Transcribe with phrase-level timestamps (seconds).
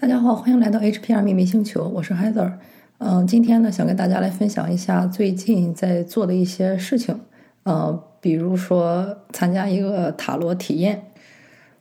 [0.00, 2.50] 大家好，欢迎来到 HPR 秘密星球，我是 Heather。
[3.00, 7.20] 嗯，今天呢，想跟大家来分享一下最近在做的一些事情。
[7.64, 11.02] 呃，比如说参加一个塔罗体验。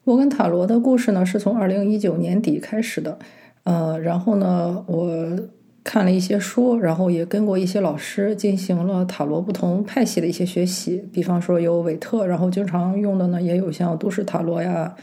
[0.03, 3.17] 我跟塔罗的故事呢，是从二零一九年底开始的。
[3.63, 5.39] 呃，然后呢，我
[5.81, 11.01] 看了一些书，然后也跟过一些老师进行了塔罗不同派系的一些学习。
[11.13, 14.93] 比方说有韦特，然后经常用的呢，也有像都市塔罗呀，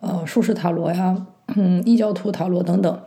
[0.00, 1.26] 呃，术士塔罗呀。
[1.54, 2.98] 嗯，异教徒塔罗等等，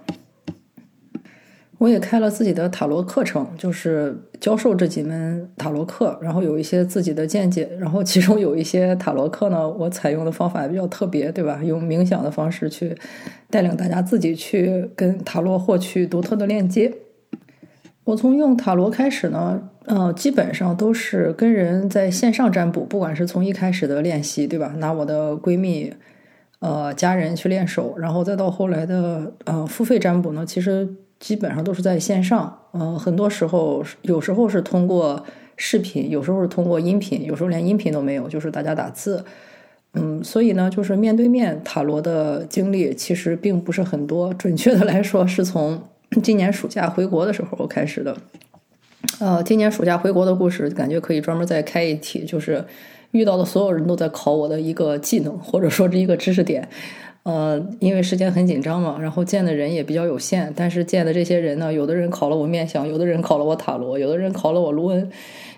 [1.80, 7.68] 我也开了自己的塔罗课程，就是教授这几门塔罗课，然后有一些自己的见解。
[7.80, 11.60] 然后其中有一些塔罗课呢，我采用的方法也比较特别，对吧？
[11.64, 12.96] 用冥想的方式去
[13.50, 16.94] 带领大家自己去跟塔罗获取独特的链接。
[18.04, 24.76] 我从用塔罗开始呢，呃，基本上都是跟人在线上占卜，不管是从一开始的练习，对吧？
[24.78, 25.92] 拿我的闺蜜。
[26.60, 30.88] 呃，家人去练手，然后再到后来的呃付费占卜呢，其实
[31.20, 32.58] 基本上都是在线上。
[32.72, 35.24] 呃，很多时候有时候是通过
[35.58, 39.24] 视频，有时候是通过音频，有时候连音频都没有，就是大家打字。
[39.94, 44.34] 嗯，所以呢，就是面对面塔罗的经历其实并不是很多。
[44.34, 45.80] 准确的来说，是从
[46.24, 48.16] 今年暑假回国的时候开始的。
[49.20, 52.66] 呃，今年暑假回国的故事，感觉可以专门再开一题，就是。
[53.16, 56.68] 遇到的所有人都在考我的一个技能，或者说是一个知识点，
[57.24, 65.10] 呃，因为时间很紧张嘛，然后见的人也比较有限，但是见的这些人呢，有的人考了我面相，有的人考了我塔罗，有的人考了我卢恩，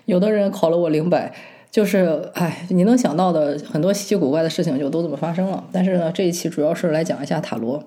[0.04, 1.32] 有的人考了我灵摆，
[1.68, 5.64] 就是哎，你能想到的很多稀奇古怪的事情就都这么发生了。
[5.72, 7.82] 但是呢，这一期主要是来讲一下塔罗。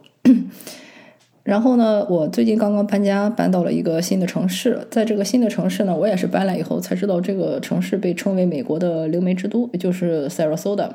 [1.44, 4.88] 然后呢，我最近刚刚搬家，搬到了一个新的城市。
[4.92, 10.90] 在这个新的城市呢，我也是搬来以后才知道，这个城市被称为美国的灵媒之都，也就是 Sarasota，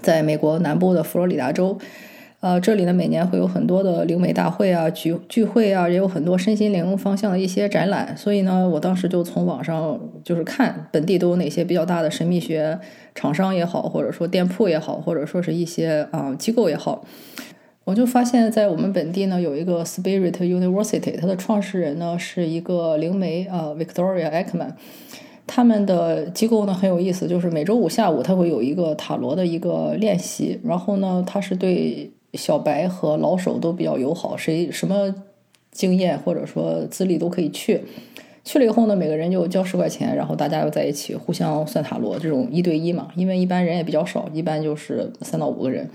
[0.00, 1.78] 在美国南部的佛罗里达州。
[2.40, 8.16] 呃，这里呢每年会有很多的灵媒大会啊、聚聚会啊，也有很多身心灵方向的一些展览。
[8.16, 12.80] 所以呢，我当时就从网上就是看本地都有哪些比较大的神秘学
[13.14, 17.04] 厂商也好，或者说店铺也好，或者说是一些啊机构也好。
[17.90, 24.74] 我就发现，在我们本地呢，有一个 Spirit University，它的创始人呢是一个灵媒啊，Victoria Ekman。
[25.44, 30.60] 他们的机构呢很有意思，就是每周五下午，他会有一个塔罗的一个练习。
[30.62, 35.12] 然后呢，他是对小白和老手都比较友好，谁什么
[35.72, 37.80] 经验或者说资历都可以去。
[38.44, 45.90] 去了以后呢，每个人就交十块钱，然后大家又在一起互相算塔罗，这种一对一嘛，因为一般人也比较少，一般就是三到五个人。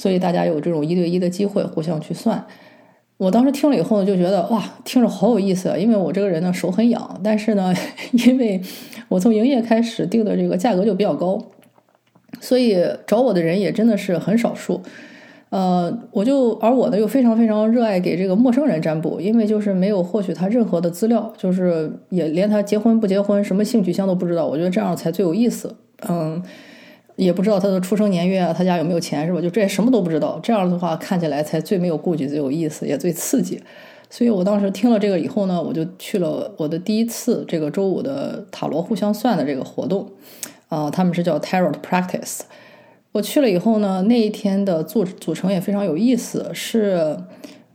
[0.00, 2.42] 所以大家有这种一对一的机会，互相去算。
[3.18, 5.76] 我当时听了以后就觉得哇，听着好有意思啊！
[5.76, 7.74] 因为我这个人呢手很痒，但是呢，
[8.12, 8.58] 因为
[9.10, 11.38] 我从营业开始定的这个价格就比较高，
[12.40, 14.80] 所以找我的人也真的是很少数。
[15.50, 24.46] 呃，我就而我呢又非常非常热爱给这个陌生人占卜，因为就是没有获取他任何的资料，就是也连他结婚不结婚、什么性取向都不知道。
[24.46, 25.76] 我觉得这样才最有意思。
[26.08, 26.42] 嗯。
[27.20, 29.40] 也不知道他的出生年月啊，他家有没有钱是吧？
[29.42, 33.62] 就这些什么都不知道，这样的话看起来才最没有顾忌、最有意思，也最刺激。
[34.08, 40.08] 所以我当时听了这个以后呢，我就去了我的第一次这个周五的塔罗互相算的这个活动，
[40.68, 42.40] 啊，他们是叫 Tarot Practice。
[43.12, 47.18] 我去了以后呢，那一天的组组成也非常有意思，是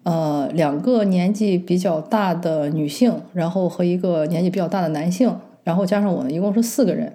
[0.04, 7.14] 呃两个年纪比较大的女性，然后和一个年纪比较大的男性，然后加上我呢，一共是四个人。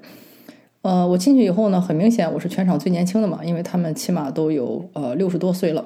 [0.83, 5.85] 呃，我进去以后呢，很明显我是全场最年轻的嘛，因为他们起码都有呃六十多岁了。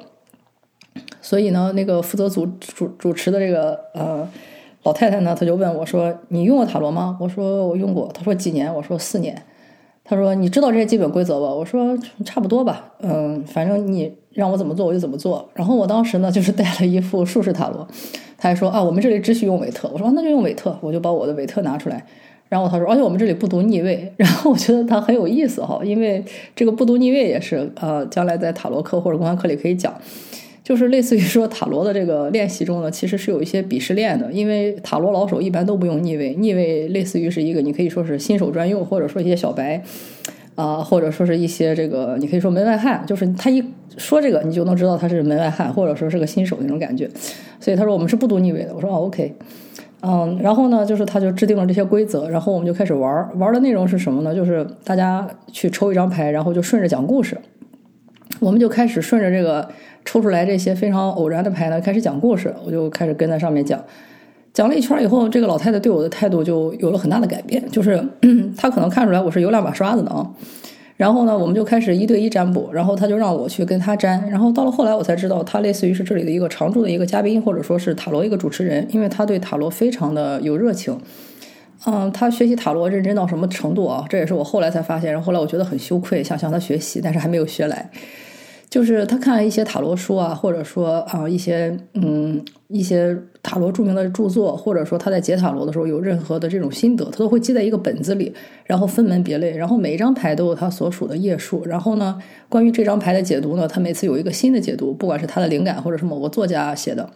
[1.20, 4.28] 所以呢，那个负责主主主持的这个呃
[4.84, 9.42] 老太太呢，她就问我说：“你用过塔罗吗？”我说：“我用过。”她说：“几年？”我说：“四年。”
[10.04, 15.48] 她说：“你知道这些基本规则吧？”我说：“差不多吧。”嗯，反正你让我怎么做我就怎么做。
[15.54, 17.88] 然后我当时呢就是带了一副术士塔罗，
[18.36, 22.04] 他还说：“啊，我们这里只许用韦特。”我说：“那就用韦特。”我就把我的韦特拿出来。
[22.54, 24.08] 然后他说，而且我们这里不读逆位。
[24.16, 29.92] 然后我觉得他很有意思哈，因为这个不读逆位也是呃，将来在塔罗课或者公开课里可以讲，
[30.62, 39.82] 就是类似于说塔罗的这个练习中呢，其实是有一些鄙视链的，因为塔罗老手一般都不用逆位，逆位类似于是一个你可以说是新手专用，或者说一些小白
[40.54, 43.60] 啊，或者说是一些这个你可以说门外汉，就是他一
[43.96, 47.10] 说这个你就能知道他是门外汉，或者说是个新手那种感觉。
[47.58, 49.34] 所以他说我们是不读逆位的，我说哦 OK。
[50.06, 54.34] 嗯，然后呢，就是他就制定了这些规则，然后我们就开始玩玩的内容是什么呢？
[54.34, 57.36] 就是大家去抽一张牌，然后就顺着讲故事。
[58.40, 59.66] 我们就开始顺着这个
[60.04, 62.52] 抽出来这些非常偶然的牌呢，开始讲故事。
[62.66, 63.82] 我就开始跟在上面讲，
[64.52, 68.02] 讲了一圈以后，这个老太太对我的态度就有了很大的改变，就是
[68.56, 70.28] 她可能看出来我是有两把刷子的啊。
[70.96, 80.96] 然后呢，我们就开始一对一占卜，然后他就让我去跟他占，然后到了后来我才知道，他类似于是这里的一个常驻的一个嘉宾，或者说是塔罗一个主持人，因为他对塔罗非常的有热情。
[81.86, 84.04] 嗯，他学习塔罗认真到什么程度啊？
[84.08, 87.90] 这也是我后来才发现，然后后来我觉得很羞愧，想向他学习，但是还没有学来。
[88.74, 98.34] 就是他看一些塔罗书啊，或者说啊一些嗯一些塔罗著名的著作，或者说他在解塔罗的时候有任何的这种心得，他都会记在一个本子里，
[98.64, 101.64] 然后分门别类，然后每一张牌都有他所属的页数。
[101.64, 107.08] 然后呢，关于这张牌的解读呢，他每次有一个新的解读，不管是他的灵感，或者是某个作家写的，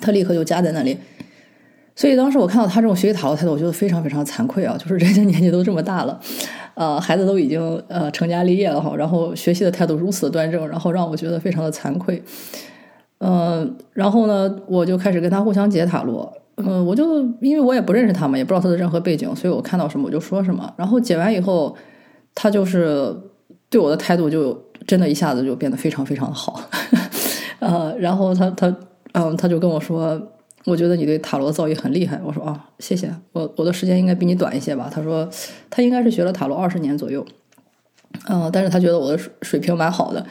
[0.00, 0.96] 他立刻就加在那里。
[1.96, 4.76] 所以当时我看到他这种学习塔罗态度，我觉得非常非常惭愧啊！
[4.78, 6.20] 就是人家年纪都这么大了，
[6.78, 12.22] 呃，孩子都已经呃成家立业了哈，然后学习的态度如此端正，然后让我觉得非常的惭愧。
[13.18, 16.32] 嗯，然后呢，我就开始跟他互相解塔罗。
[16.54, 20.72] 嗯，我就因为我也不认识他嘛，也不知道他的任何背景，所以我看到什么我就说什么。
[20.76, 21.74] 然后解完以后，
[22.32, 23.12] 他就是
[23.68, 26.62] 对我的态度就真的一下子就变得非常非常的好。
[27.58, 28.72] 呃，然后他他
[29.14, 30.16] 嗯，他就跟我说。
[30.68, 32.20] 我觉得你对塔罗造诣很厉害。
[32.24, 33.10] 我说啊，谢谢。
[33.32, 34.90] 我我的时间应该比你短一些吧？
[34.92, 35.28] 他说
[35.70, 37.26] 他应该是学了塔罗二十年左右。
[38.28, 40.24] 嗯，但是他觉得我的水水平蛮好的。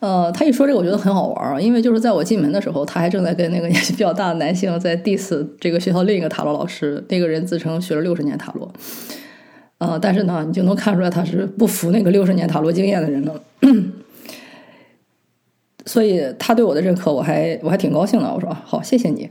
[0.00, 7.02] 呃，他一说这个，我觉得很好玩啊，因为就是在我进门的时候，他还正在跟那个年 纪比较大的男性在 diss 这个学校另一个塔罗老师。
[7.08, 8.70] 那个人自称学了六十年塔罗。
[9.78, 13.40] 呃，但是呢，你就能看出来他是不服那个六十年塔罗经验的人的。
[15.86, 18.32] 所以他对我的认可，我还我还挺高兴的。
[18.32, 19.30] 我说好，谢谢你。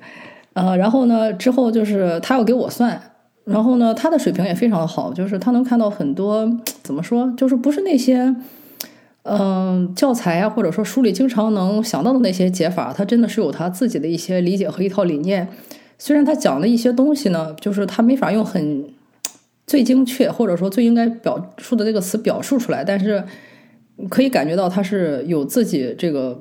[0.53, 3.01] 呃，然后呢，之后就是他要给我算，
[3.44, 6.47] 然后呢，他的水平也非常的好，就是他能看到很多
[6.83, 8.35] 怎么说，就是不是那些
[9.23, 15.47] 嗯教材啊，或者说书里经常能想到的那些解法，他真的是有他自己的一些理解和一套理念。
[15.97, 18.85] 虽然他讲的一些东西呢，就是他没法用很
[19.65, 23.23] 最精确或者说最应该表述的这个词表述出来，但是
[24.09, 26.39] 可以感觉到他是有自己这个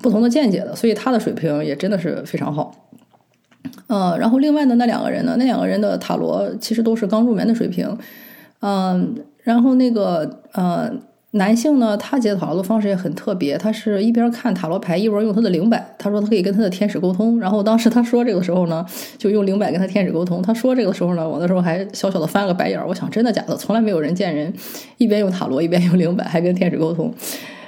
[0.00, 2.79] 不同的见解的，所以他的水平也真的是非常好。
[3.92, 5.34] 嗯，然后另外的那两个人呢？
[5.36, 7.98] 那两个人的塔罗其实都是刚入门的水平。
[8.60, 10.88] 嗯，然后那个呃
[11.32, 15.84] 男性呢，他解塔罗的方式也很特别，他是一边看塔罗牌，一边用他的灵摆。
[15.98, 17.40] 他说他可以跟他的天使沟通。
[17.40, 18.86] 然后当时他说这个时候呢，
[19.18, 20.40] 就用灵摆跟他天使沟通。
[20.40, 23.56] 他说这个时候呢，我那时候还小小的翻了个白眼儿，我想真的假的？
[23.56, 24.54] 从来没有人见人
[24.98, 27.12] 一边用塔罗一边用灵摆，还跟天使沟通。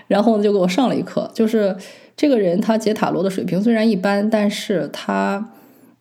[0.06, 1.76] 然后呢，就给我上了一课，就是
[2.16, 5.48] 这个人他解塔罗的水平虽然一般，但是他。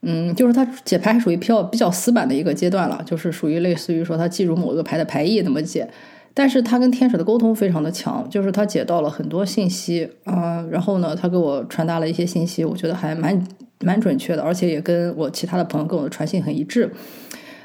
[0.03, 5.87] 嗯，就是他解牌还属于比较比较死板的一个阶段了，就是属于类似于说他记住某个牌的牌意那么解，
[6.33, 13.39] 但是他跟天使的沟通非常的强，就是他解到了很多信息啊，然后呢，他给我传达了一些信息，我觉得还蛮
[13.81, 16.91] 蛮准确的，而且也跟我其他的朋友跟我的传信很一致，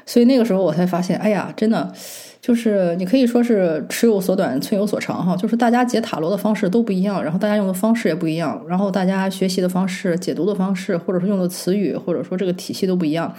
[0.07, 1.93] 所以那个时候我才发现，哎呀，真的。
[2.39, 5.35] 就是你可以说是尺有所短，寸有所长哈。
[5.35, 13.33] 就是大家解塔罗的方式都不一样，然后大家用的方式也不一样，然后大家学习的方式、解读的方式，或者说用的词语，或者说这个体系都不一样。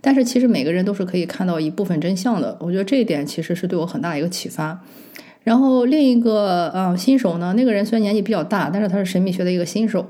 [0.00, 2.56] 但是其实每个人都是可以看到一部分真相的。
[2.60, 4.80] 我觉得这一点其实是对我很大一个启发。
[5.42, 10.06] 然后另一个呃新手呢，那个人虽然年纪比较大，但是他是神秘学的一个新手。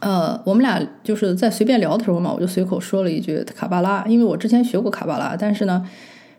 [0.00, 5.86] 呃，我们俩就是在随便聊的时候嘛，我就随口说了一句卡巴拉，因为我之前学过卡巴拉，但是呢。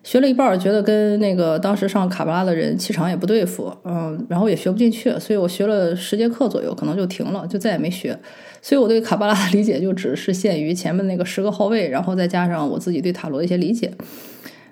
[0.01, 8.17] 学了一半儿，觉得跟那个当时上卡巴拉的人气场也不对付，嗯，然后也学不进去，所以我学了十节课左右，可能就停了，就再也没学。
[8.61, 13.91] 所以我对卡巴拉的理解就只是限于前面那个十个号位，然后再加上我自己对塔罗的一些理解。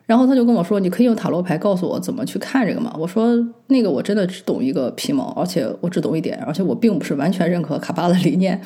[0.08, 3.38] 然后他就跟我说：“你可以用塔罗牌告诉我怎么去看这个吗？”我说
[3.68, 8.60] ：“那个我真的只懂一个皮毛，而且我只懂一点，而且我并不是完全认可卡巴的理念。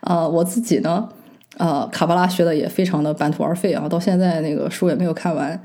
[0.00, 1.08] 啊，我自己呢，
[1.58, 5.60] 啊，卡巴拉学的也非常的半途而废啊，到现在那个书也没有看完。”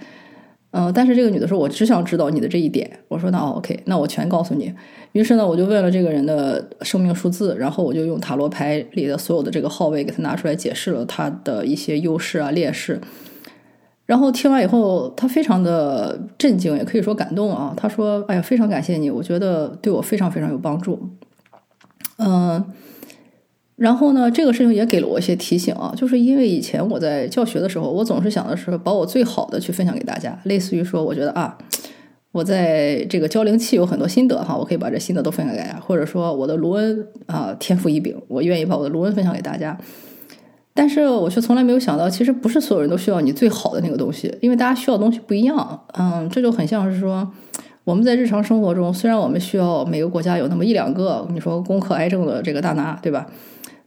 [0.72, 4.74] 嗯，但是这个女的说：“我只想知道你的这一点。”我说：“那 OK，那我全告诉你。”
[5.14, 13.02] 于是呢，我就问了这个人的生命数字，然后我就用塔罗牌里的所有的这个号位给他拿出来解释了他的一些优势啊、劣势。
[14.10, 17.72] 然后听完以后，他非常的震惊，也可以说感动啊。
[17.78, 21.00] 他说：“哎呀，非常感谢你，我觉得对我非常非常有帮助。”
[22.18, 22.66] 嗯。
[23.76, 31.56] 然后呢，这个事情也给了我一些提醒啊，就是因为以前我在教学的时候，我总是想的是把我最好的去分享给大家，类似于说，我觉得啊，
[32.32, 39.78] 我在这个教灵气有很多心得哈，我可以把这心得都分享给大家，或者说我的卢恩啊天赋异禀，我愿意把我的卢恩分享给大家。
[40.80, 45.82] 但是我却从来没有想到，其实不是所有人都需要你最好的那个东西，因为大家需要的东西不一样。
[45.92, 47.30] 嗯，这就很像是说，
[47.84, 53.28] 我们在日常生活中，虽然我们需要每个国家有那么一两个，你说攻克癌症的这个大拿，对吧？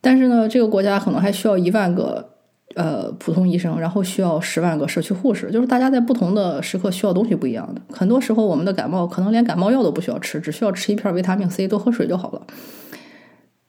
[0.03, 2.29] 但是呢，这个国家可能还需要一万个
[2.75, 7.81] 呃普通医生，然后需要十万个社区护士，就是大家在不同的时刻需要东西不一样的。
[7.91, 12.43] 很多时候我们的感冒可能连感冒药都不需要吃，只需要吃一片维他命 C，多喝水就好了。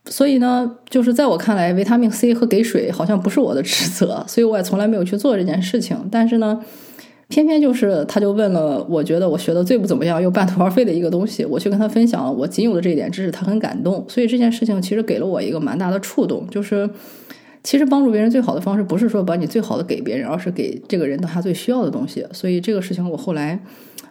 [0.09, 5.97] 所以呢，就是在我看来，维他命 C 和给水好像不是我的职责， 所以我也从来没有去做这件事情。
[6.11, 6.59] 但是呢，
[7.29, 14.05] 偏偏就是他就问了，我觉得我学的最不怎么样又半途而废的一个东西， 我去跟他分享了我仅有的这一点知识，他很感动。
[14.09, 16.89] 所以这件事情其实给了我一个蛮大的触动，就是
[17.63, 22.27] 其实帮助别人最好的方式不是说把你最好的给别人，而是给这个人他最需要的东西。
[22.33, 23.57] 所以这个事情我后来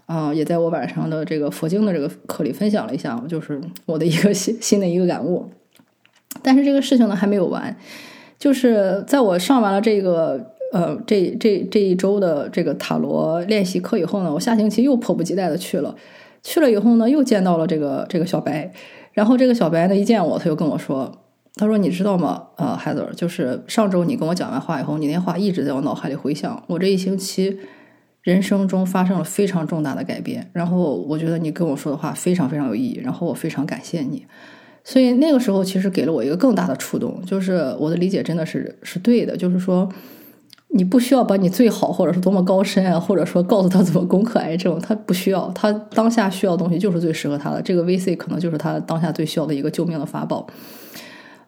[0.07, 5.47] 啊，也在我晚上的这个佛经的这个课里分享了一下，就是我的一个新新的一个感悟。
[6.41, 7.77] 但是这个事情呢还没有完，
[8.39, 15.95] 就是在我上完了这个呃这这这一周的这个塔罗练习课以后呢，我下星期又迫不及待的去了。
[16.45, 18.73] 去了以后呢，又见到了这个这个小白，
[19.13, 21.23] 然后这个小白呢一见我，他就跟我说
[21.55, 22.49] ：“他说你知道吗？
[22.57, 26.61] 呃，孩子，就是上周你跟我讲完话以后，你那话一直在我脑海里回响。
[26.67, 27.61] 我这一星期
[28.23, 34.27] 人生中发生了非常重大的改变，然后我觉得你跟我说的话非常非常有意义，然后我非常感谢你。”
[34.85, 39.89] 所以那个时候，其实给了我一个更大的触动，就是我的理解真的是是对的，就是说，
[40.75, 47.63] 你不需要把你最好，或者是多么高深啊，或者说告诉他怎么攻克癌症，他不需要，他当下需要的东西就是最适合他的。
[47.63, 50.49] 这个 VC 可能就是他当下最需要的一个救命的法宝。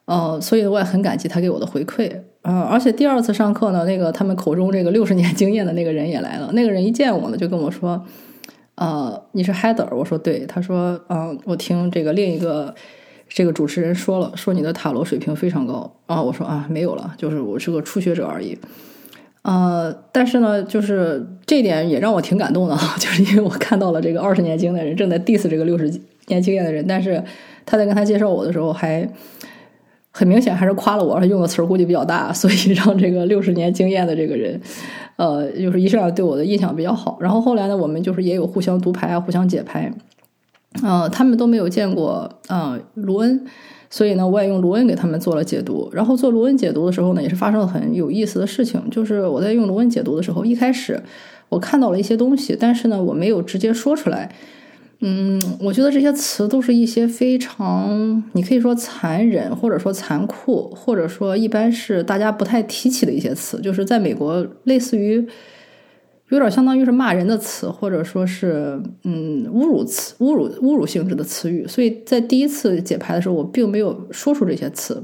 [0.04, 2.12] 呃，所以我也很感激他给我的回馈
[2.42, 6.52] 呃，而且第二次上课呢，那个他们口中这个六十年经验的那个人也来了。
[6.52, 8.04] 那个人一见我呢，就跟我说
[8.76, 12.72] ：“呃，你是 Heather？” 我说：“对。”他说：“嗯，我听这个另一个。”
[13.28, 16.23] 这个主持人说了，说你的塔罗水平非常高啊！
[16.23, 18.57] 我说啊，没有了，就是我是个初学者而已。
[19.43, 25.93] 呃，但是呢，就是这点也让我挺感动的， 就是因为我看到了这个二十年经的人正在 diss 这个六十
[26.28, 27.23] 年经验的人，但是
[27.66, 29.07] 他在跟他介绍我的时候，还
[30.12, 34.59] 很明显还是夸了我，他用的词儿估计比较大，所以 让这个六十年经验的这个人，
[35.16, 37.19] 呃，就是一上来对我的印象比较好。
[37.21, 39.93] 然后后来呢，我们就是也有互相读牌啊，互相解牌。
[40.83, 43.47] 呃，他们都没有见过啊卢恩，
[43.88, 45.88] 所以呢，我也用卢恩给他们做了解读。
[45.93, 48.83] 然后做卢恩解读的时候呢，也是发生了很有意思的事情。
[48.90, 51.00] 就是我在用卢恩解读的时候，一开始
[51.49, 54.35] 我看到了一些东西，但是呢，我没有直接说出来。
[54.99, 65.25] 嗯，我觉得这些词都是一些非常，你可以说残忍，或者说残酷，或者说一般是大家不太提起的一些词，就是在美国类似于。
[66.31, 71.66] 有点相当于是骂人的词，或者说是嗯侮辱词、侮辱侮辱性质的词语。
[71.69, 75.02] 所以在第一次解牌的时候，我并没有说出这些词。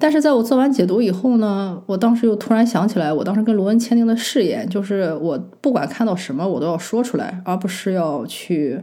[0.00, 8.80] 但是在我做完解读以后呢，我当时又突然想起来，我当时跟罗恩签订的誓言，就是我不管看到什么，我都要说出来，而不是要去，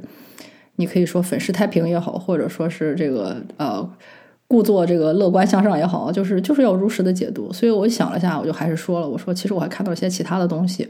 [0.76, 3.90] 你可以说粉饰太平也好，或者说是这个呃
[4.46, 7.54] 故作这个乐观向上也好，就是就是要如实的解读。
[7.54, 10.90] 所以我想了下，我就还是说了，我说其实我还看到一些其他的东西。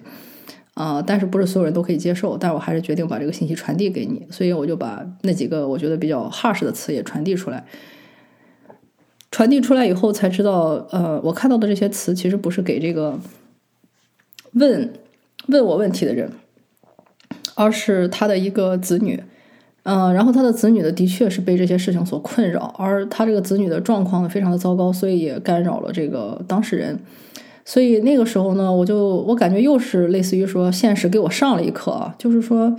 [0.76, 7.66] 啊，但是不是所有人都可以接受，但是我还是决定把这个信息传递给你，所以我就把那几个我觉得比较 harsh 的词也传递出来。
[9.32, 13.20] 传递出来以后才知道，呃，我看到的这些词其实不是给这个
[14.54, 14.94] 问
[15.48, 16.32] 问我问题的人，
[17.56, 19.24] 而是他的一个子女。
[19.84, 27.00] 嗯，然后他的子女呢，的确是被这些事情所困扰，而他这个子女的状况呢非常的糟糕，所以也干扰了这个当事人。
[27.66, 32.74] 所以那个时候呢，我就我感觉又是类似于说现实给我上了一课，就是说，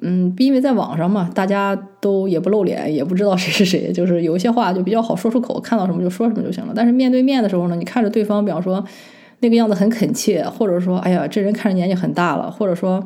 [0.00, 6.72] 嗯，因为在网上嘛，大家都也不露脸，也不知道谁是谁，就是有一些话就比较好说出口，看到什么就说什么就行了。
[6.74, 8.82] 但是面对面的时候呢，你看着对方，比方说
[9.40, 13.04] 那个样子很恳切，或者说，哎呀，这人看着年纪很大了，或者说。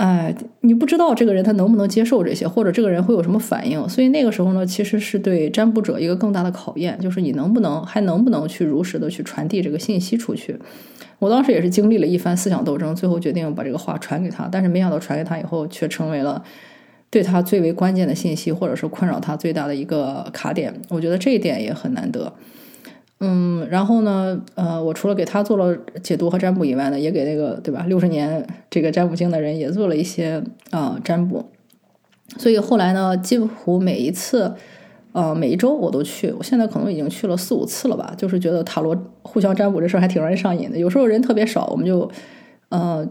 [0.00, 10.58] 哎，你不知道这个人他能不能接受这些，或者这个人会有什么反应，所以那个时候呢，其实是对占卜者一个更大的考验，就是你能不能还能不能去如实的去传递这个信息出去。
[11.18, 16.42] 我当时也是经历了一番思想斗争，最后决定把这个话传给他，但是没想到传给他以后，却成为了
[17.10, 20.72] 对他最为关键的信息，或者是困扰他最大的一个卡点。
[20.88, 22.32] 我觉得这一点也很难得。
[23.22, 31.44] 嗯，然后呢，呃，我除了给他做了解读和占卜以外呢，也给那个对吧六十年这个占卜经的人也做了一些啊占卜。
[32.38, 34.54] 所以后来呢，几乎每一次，
[35.12, 36.32] 呃，每一周我都去。
[36.38, 38.14] 我现在可能已经去了四五次了吧。
[38.16, 40.78] 就是觉得塔罗互相占卜这事儿还挺让人上瘾的。
[40.78, 42.10] 有时候人特别少，我们就，
[42.70, 43.06] 呃，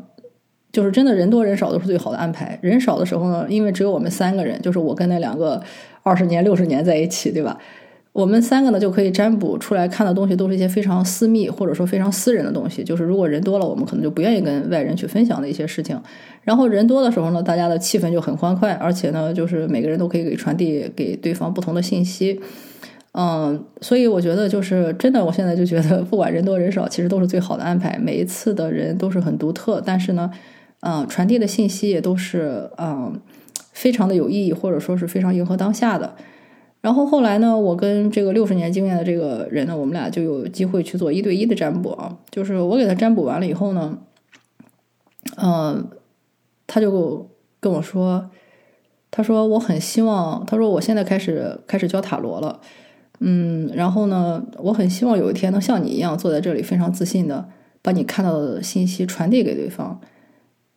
[0.72, 2.58] 就是真的人多人少都是最好的安排。
[2.64, 5.62] 人少的时候呢，因为只有我们三个人，就是我跟那两个
[6.02, 7.60] 二十年、六十年在一起，对吧？
[8.12, 12.84] 我们三个呢就可以占卜出来看的东西，都是一些非常私密或者说非常私人的东西。
[12.84, 16.00] 就是如果人多了，我们可能就不愿意跟外人去分享的一些事情。
[16.44, 22.42] 然后人多的时候呢，大家的气氛就很欢快，而且呢，就是每个人都可以给传递给对方不同的信息。
[23.14, 27.98] 嗯，所以我觉得就是真的，我现在就觉得不管人多人少，其实都是最好的安排。
[28.00, 30.30] 每一次的人都是很独特，但是呢，
[30.82, 33.20] 嗯，传递的信息也都是嗯
[33.72, 36.16] 非常的有意义，或者说是非常迎合当下的。
[36.82, 42.18] 然后后来呢，我跟这个六十年经验的这个人呢，我们俩就有机会去做一对一的占卜啊。
[42.32, 43.98] 就是我给他占卜完了以后呢，
[45.36, 45.90] 嗯，
[46.66, 48.30] 他就跟我说，
[49.12, 52.62] 他说我很希望，他说我现在开始开始教塔罗了。
[53.20, 57.50] 嗯，然后呢，我很希望有一天能像你一样坐在这里，非常自信的
[57.82, 60.00] 把你看到的信息传递给对方，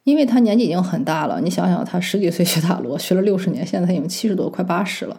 [0.03, 1.41] 因为他年纪已经很大了。
[1.41, 5.17] 你想想，他十几岁学塔罗，学了六十年，现在他已经七十多，快八十了。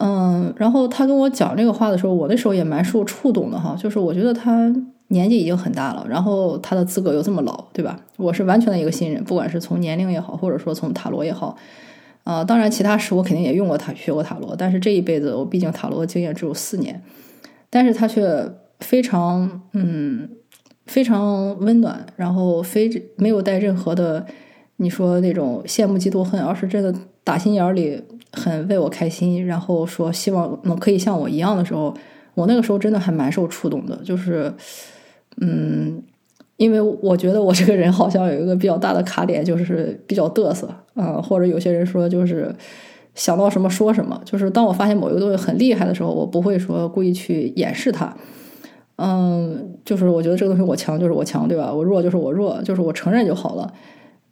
[0.00, 3.76] 嗯，然后他跟我讲这个话的时候，我那时候也蛮受触动的哈。
[3.78, 4.72] 就是我觉得他
[5.08, 8.00] 年纪已经很大了，然后他的资格又这么老，对吧？
[8.16, 11.56] 我是完全的一个新人，不管是从年龄也好，或者说从塔罗也好。
[12.24, 17.02] 啊，当然，其他时我肯定也用过塔，学过塔罗，但是这一辈子我毕竟塔罗的经验只有四年，
[17.68, 20.26] 但是他却非常嗯
[20.86, 24.24] 非常温暖，然后非没有带任何的
[24.76, 26.94] 你说那种羡慕嫉妒恨，而是真的
[27.24, 28.00] 打心眼里
[28.32, 31.92] 很为我开心，然后说希望能可以像我一样的时候，
[32.34, 34.52] 我那个时候真的还蛮受触动的，就是
[35.40, 36.02] 嗯。
[36.56, 42.54] 因为我觉得我这个人好像有一个比较大的卡点，就是比较嘚瑟啊，或者有些人说就是
[43.16, 44.18] 想到什么说什么。
[44.24, 48.16] 就是当我发现某一个东西很厉害的时候，我不会说故意去掩饰它。
[48.98, 51.74] 嗯，就是我觉得这个东西我强就是我强，对吧？
[51.74, 53.74] 我弱就是我弱，就是我承认就好了。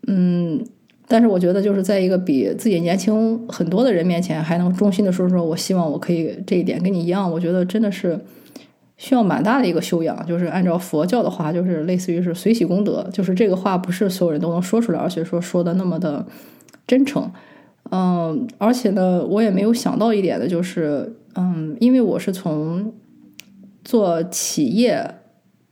[0.07, 0.65] 嗯，
[1.13, 8.19] 但是我觉得就是在一个比自己年轻很多的人面前，还能衷心的说说我希望我可以这一点跟你一样，我觉得真的是。
[8.99, 16.25] 需要蛮大的一个修养，就是按照佛教的话，就是类似于是随喜功德，就是这个话不是所有人都能说出来，而且说说的那么的
[16.87, 17.29] 真诚。
[17.91, 22.93] 嗯，而且呢，我也没有想到一点的就是，嗯，因为我是从
[23.83, 25.17] 做企业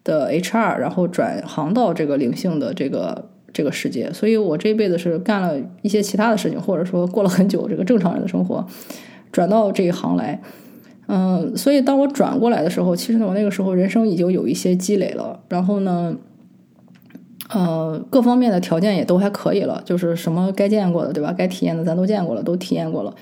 [0.03, 8.67] 的 HR，然后转行到这个灵性的这个这个世界，所以我这一辈子是干了一些其他的事情，或者说过了很久这个正常人的生活，
[9.33, 10.41] 转到这一行来。
[11.13, 16.17] 嗯，所以当我转过来的时候，其实，我那个时候人生已经有一些积累了，然后呢，
[17.49, 21.35] 呃，各方面的条件也都还可以了，就是什么该见过的，对吧？
[21.37, 23.13] 该体验的咱都见过了，都体验过了。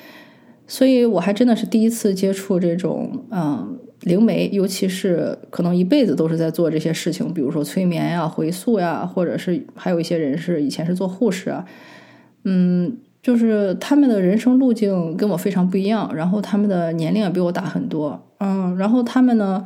[0.67, 11.65] 所以我还真的是第一次接触这种嗯灵媒，尤其是可能一辈子都是在做这些事情，比如说催眠呀、回溯呀，或者是还有一些人是以前是做护士啊，
[12.43, 12.97] 嗯。
[13.21, 19.63] 就是他们的人生路径跟我非常不一样，然后他们的年龄也比我大很多，嗯，然后他们呢，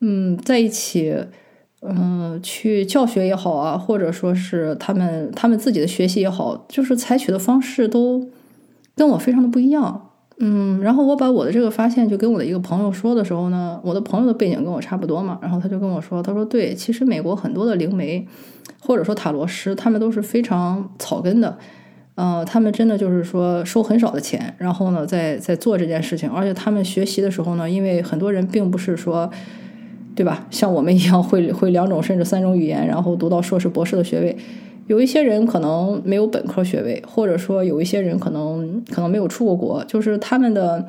[0.00, 1.16] 嗯，在一起，
[1.80, 8.28] 嗯，去教学也好啊，或者说是他们他们自己的学习也好，就是采取的方式都
[8.96, 10.07] 跟我非常的不一样，
[10.40, 18.26] 嗯，然后我把我的这个发现就跟我的一个朋友说的时候呢，我的朋友的背景跟我差不多嘛，然后他就跟我说，他说对，其实美国很多的灵媒
[18.80, 21.58] 或者说塔罗师，他们都是非常草根的。
[22.14, 29.30] 呃，他们真的就是说收很少的钱，然后呢，在在做这件事情，而且他们学习的时候呢，因为很多人并不是说，
[30.16, 30.46] 对吧？
[30.50, 34.36] 像我们一样会会两种甚至三种语言，然后读到硕士博士的学位，
[34.88, 40.84] 有一些人可能没有本科学位，或者说有一些人可能可能没有出过国，就是他们的，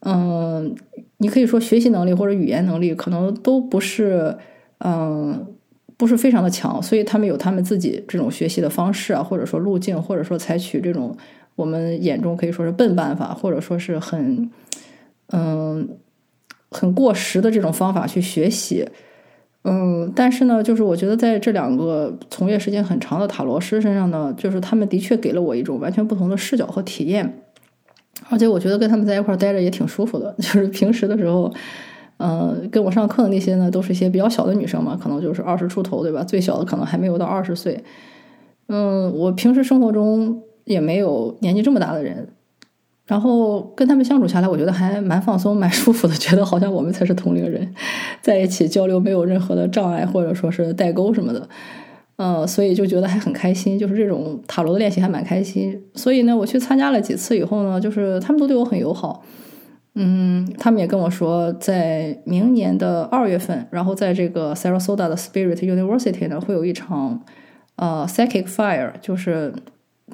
[0.00, 0.74] 嗯，
[1.18, 4.36] 你可以说学习能力或者语言能力可能都不是，
[4.80, 5.54] 嗯。
[5.98, 11.12] 不是非常的强，所以他们有他们自己这种学习的方式啊，或者说路径，或者说采取这种
[11.56, 14.48] 我们眼中可以说是笨办法，或者说是很
[15.32, 15.98] 嗯
[16.70, 18.86] 很过时的这种方法去学习。
[19.68, 27.42] 嗯，但是呢，就是我觉得在这两个从业时间很长的塔罗师身上呢，就是他们的确给了我一种完全不同的视角和体验，
[28.28, 31.52] 而且我觉得跟他们在一块儿待着也挺舒服的， 就是平时的时候。
[32.20, 36.24] 嗯，跟我上课的那些呢，都是一些比较小的女生嘛，可能就是二十出头，对吧？
[36.24, 37.84] 最小的可能还没有到二十岁。
[38.66, 42.28] 嗯，我平时生活中也没有年纪这么大的人，
[43.08, 47.74] 然后跟他们相处下来，我觉得还蛮放松、蛮舒服的， 觉得好像我们才是同龄人，
[48.20, 51.48] 在一起交流没有任何的障碍，或者说是代沟什么的。
[52.18, 55.80] 嗯，所以就觉得还很开心，就是这种塔罗的练习还蛮开心。
[55.94, 59.24] 所以呢，我去参加了几次以后呢，就是他们都对我很友好。
[59.94, 67.20] 嗯，他们也跟我说，在明年的二月份，然后在这个 Sarasota 的 Spirit University 呢，会有一场
[67.76, 69.52] 呃 Psychic Fire，就是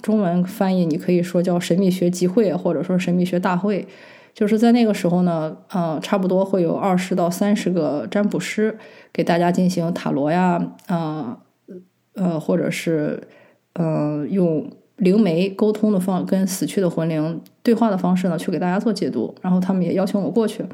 [0.02, 3.86] 中文翻译你可以说叫神秘学集会，或者说神秘学大会。
[4.34, 8.76] 就是在那个时候呢，呃，差不多会有二十到三十个占卜师
[9.12, 11.38] 给大家进行塔罗呀，啊，
[12.14, 13.22] 呃，或者是
[13.74, 19.32] 呃用灵媒沟通的方，跟死去的魂灵对话的方式呢，去给大家做解读。
[19.40, 20.64] 然后他们也邀请我过去。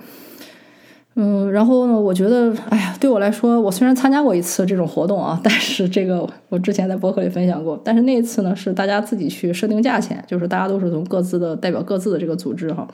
[1.22, 12.88] 嗯，然后呢，我觉得，哎呀，对我来说，我虽然参加过一次这种活动啊，但是这个我之前在博客里分享过，但是那一次呢，是大家自己去设定价钱，就是大家都是从各自的代表各自的这个组织哈。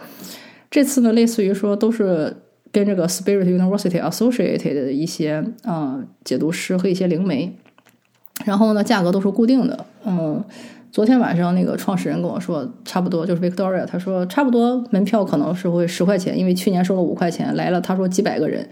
[0.68, 2.36] 这次呢，类似于说都是
[2.72, 7.56] 跟这个 Spirit University Associated 的一些嗯解读师和一些灵媒，
[8.44, 10.42] 然后呢，价格都是固定的，嗯。
[10.96, 18.66] 昨天晚上那个创始人跟我说，差不多就是 Victoria，他说差不多门票可能是会十块钱，因为去年收了五块钱来了，他说几百个人，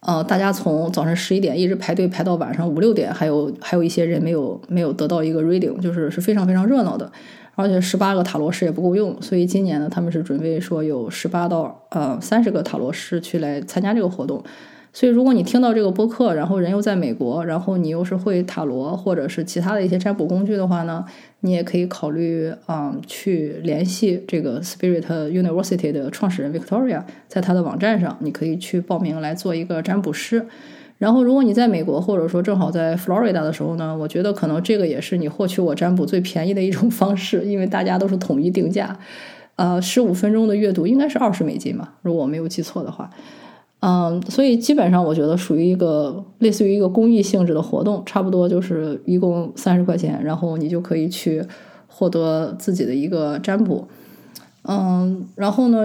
[0.00, 7.08] 呃，大家从早上十一点一直排队排到晚上五六点，还有还有一些人没有没有得到一个 reading，就是是非常非常热闹的，
[7.54, 14.42] 而且十八个塔罗师也不够用，所以今年呢，他们是准备说有十八到呃三十个塔罗师去来参加这个活动。
[14.92, 21.04] 所以，如果你听到这个播客，然后人又在美国，然后你又是会塔罗或者是其他的一些占卜工具的话呢，
[21.40, 30.44] 你也可以考虑啊，去联系这个 Spirit University 的创始人 Victoria，在他的网站上，你可以去报名来做一个占卜师。
[30.98, 38.98] 然后，如果你在美国，或者说正好在 Florida 的时候呢，我觉得可能这个也是你获取我占卜最便宜的一种 方式，因为大家都是统一定价。
[39.54, 43.08] 呃，十五分钟的阅读应该是二十美金吧，如果我没有记错的话。
[43.82, 51.42] 嗯，所以基本上我觉得属于一个类似于一个公益性质的活动，差不多就是一共三十块钱，然后你就可以去
[51.86, 53.88] 获得自己的一个占卜。
[54.64, 55.78] 嗯，然后呢，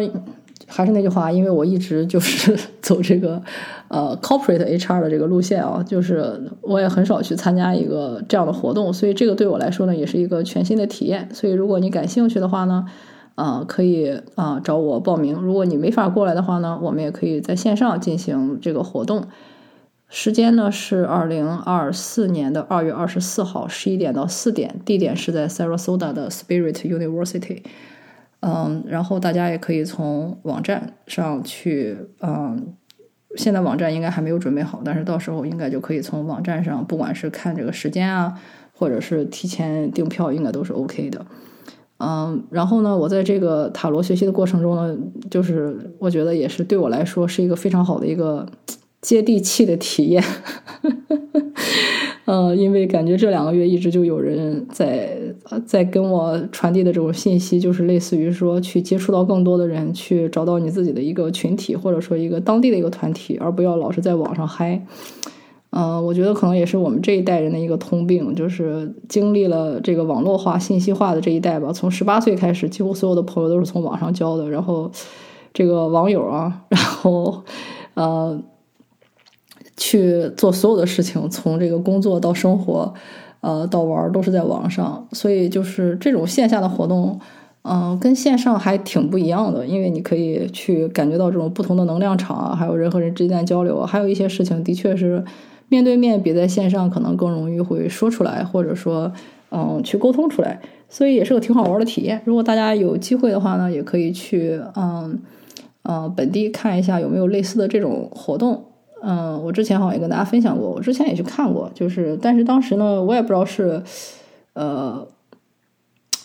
[0.67, 3.41] 还是那句话，因为我一直就是 走这个
[3.87, 11.29] 呃 corporate HR 的这个路线啊，就是我也很少去参加一个这样的活动，所以这个对我来说呢，也是一个全新的体验。
[11.31, 12.85] 所以如果你感兴趣的话呢。
[13.35, 15.35] 啊，可以啊，找我报名。
[15.35, 19.27] 如果你没法过来的话呢，我们也可以在线上进行这个活动。
[20.07, 27.63] 时间呢是二零二四年的二月二十四号十一点到四点，地点是在 Sarasota 的 Spirit University。
[28.41, 32.75] 嗯，然后大家也可以从网站上去，嗯，
[33.35, 38.39] 现在网站应该还没有准备好，但是到时候应该就可以从网站上，不管是看这个时间啊，
[38.73, 41.25] 或者是提前订票，应该都是 OK 的。
[41.97, 44.97] 嗯，然后呢，我在这个塔罗学习的过程中呢，
[45.29, 48.45] 就是我觉得也是对我来说是一个非常好的一个
[49.01, 50.21] 接地气的体验。
[52.25, 55.17] 嗯， 因为感觉这两个月一直就有人在
[55.65, 64.85] 在跟我传递的这种信息，就是类似于说去接触到更多的人，去找到你自己的一个群体，或者说一个当地的一个团体，而不要老是在网上嗨。
[65.77, 71.73] 嗯，我觉得可能也是我们这一代人的一个通病，就是经历了这个网络化、信息化的这一代吧。
[71.73, 74.49] 从十八岁开始，几乎所有的朋友都是从网上交的。
[74.49, 74.89] 然后，
[75.53, 77.43] 这个网友啊，然后
[77.95, 78.41] 呃，
[79.75, 82.93] 去做所有的事情，从这个工作到生活，
[83.41, 85.05] 呃，到玩都是在网上。
[85.11, 87.19] 所以，就是这种线下的活动，
[87.63, 95.21] 嗯，跟线上还挺不一样的，因为你可以去感觉到这种不同的能量场啊，还有人和人之间的交流，还有一些事情的确是。
[95.67, 99.11] 面对面比在线上可能更容易会说出来，或者说，
[99.49, 102.21] 嗯，去沟通出来，所以也是个挺好玩的体验。
[102.23, 105.19] 如果大家有机会的话呢，也可以去，嗯，
[105.83, 108.65] 呃，本地看一下有没有类似的这种活动。
[109.01, 113.81] 嗯，我之前好像也跟大家分享过，我之前也去看过，就是，但是当时呢，我也不知道是，
[114.53, 115.07] 呃，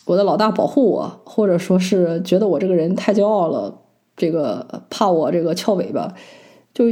[0.05, 3.74] 我的老大保护我，或者说是觉得我这个人太骄傲了，
[4.16, 6.14] 这个怕我这个翘尾巴，
[6.74, 6.85] 就。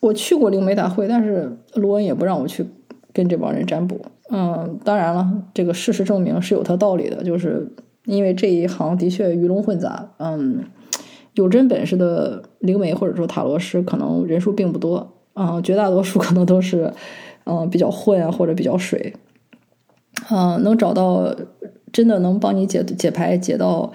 [0.00, 2.66] 我去过灵媒大会，但是罗恩也不让我去
[3.12, 4.00] 跟这帮人占卜。
[4.30, 7.70] 嗯，当然了，这个事实证明是有他道理的，就是
[8.06, 10.10] 因为这一行的确鱼龙混杂。
[10.18, 10.64] 嗯，
[11.34, 15.12] 有真本事的灵媒或者说塔罗师可能人数并不多。
[15.34, 16.92] 嗯，绝大多数 可能都是
[17.44, 19.12] 嗯比较混啊或者比较水。
[20.30, 21.34] 嗯，能找到
[21.92, 23.92] 真的能帮你解解牌解到。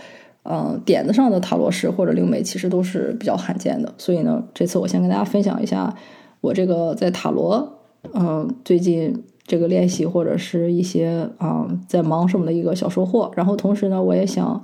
[0.48, 5.92] 嗯，点子上的塔罗师或者灵媒其实都是比较罕见的，所以呢，这次我先跟大家分享一下
[6.40, 7.80] 我这个在塔罗，
[8.14, 13.32] 嗯，最近这个练习或者是一些啊在忙什么的一个小收获。
[13.36, 14.64] 然后同时呢，我也想，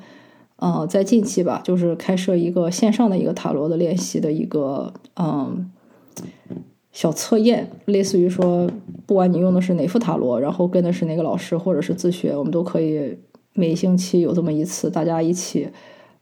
[0.58, 5.72] 呃，在近期吧，就是开设一个线上的一个塔罗的练习的一个嗯
[6.91, 8.70] 小测验，类似于说，
[9.08, 13.17] 不管你用的是哪副塔罗，然后跟的是哪个老师或者是自学，我们都可以。
[13.54, 15.70] 每星期有这么一次，大家一起，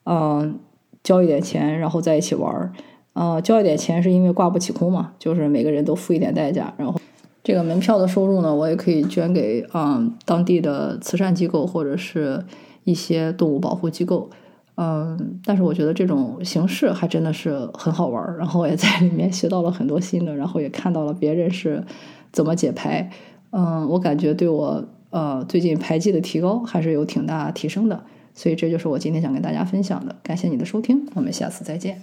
[0.06, 0.60] 嗯，
[1.04, 2.72] 交一点钱，然后在一起玩儿，
[3.14, 7.00] 嗯，交一点钱是因为挂不起空嘛，就是每个人都付一点代价，然后
[7.44, 12.44] 这个门票的收入呢，我也可以捐给嗯当地的慈善机构或者是
[12.84, 14.30] 一些动物保护机构，
[14.76, 21.84] 嗯，但是我觉得这种形式还真的是很好玩儿，然后也在里面学到了很多新的，然后也看到了别人是
[22.32, 23.10] 怎么解牌，
[23.52, 24.84] 嗯，我感觉对我。
[25.10, 28.04] 呃，最近排技的提高还是有挺大提升的。
[28.36, 30.16] 所以这就是我今天想跟大家分享的。
[30.24, 32.02] 感谢你的收听，我们下次再见。